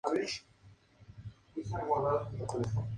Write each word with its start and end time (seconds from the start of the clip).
Durante 0.03 0.27
su 0.31 0.41
mandato 0.47 0.99
se 1.53 1.59
inició 1.59 1.77
la 1.77 1.79
reforma 1.79 2.21
interior 2.21 2.31
de 2.31 2.39
Barcelona. 2.63 2.87